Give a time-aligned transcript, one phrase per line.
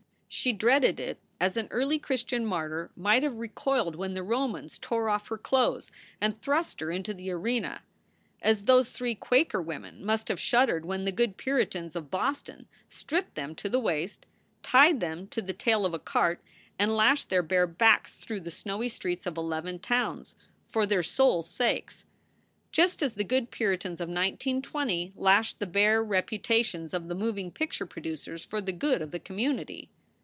[0.33, 5.09] She dreaded it as an early Christian martyr might have recoiled when the Romans tore
[5.09, 7.81] off her clothes and thrust her into the arena;
[8.41, 12.09] as those three Quaker w r cmen must have shuddered when the good Puritans of
[12.09, 14.25] Boston stripped them to the waist,
[14.63, 16.41] tied them to the tail of a cart,
[16.79, 21.49] and lashed their bare backs through the snowy streets of eleven towns for their souls
[21.49, 22.05] sakes;
[22.71, 27.85] just as the good Puritans of 1920 lashed the bare reputations of the moving picture
[27.85, 29.89] producers for the good of the community.